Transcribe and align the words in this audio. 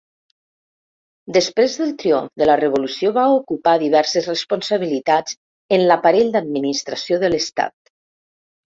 Després 1.35 1.75
del 1.81 1.91
triomf 2.03 2.41
de 2.43 2.47
la 2.51 2.55
Revolució 2.63 3.13
va 3.19 3.27
ocupar 3.35 3.75
diverses 3.85 4.33
responsabilitats 4.33 5.41
en 5.79 5.89
l'aparell 5.93 6.37
d'administració 6.41 7.25
de 7.27 7.35
l'Estat. 7.35 7.97